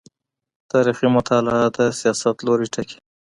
تاريخي 0.71 1.07
مطالعه 1.17 1.65
د 1.77 1.79
سياست 1.99 2.35
لوری 2.45 2.67
ټاکي. 2.73 2.97